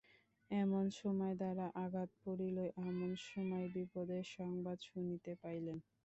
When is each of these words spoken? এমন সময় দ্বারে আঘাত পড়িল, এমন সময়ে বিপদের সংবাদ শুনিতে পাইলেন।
এমন 0.51 0.85
সময় 0.99 1.35
দ্বারে 1.39 1.65
আঘাত 1.83 2.09
পড়িল, 2.23 2.57
এমন 2.81 3.09
সময়ে 3.27 3.67
বিপদের 3.75 4.23
সংবাদ 4.35 4.77
শুনিতে 4.89 5.31
পাইলেন। 5.41 5.77